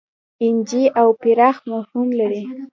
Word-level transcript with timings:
اېن 0.41 0.55
جي 0.69 0.83
او 1.01 1.07
پراخ 1.21 1.57
مفهوم 1.71 2.07
لري. 2.19 2.43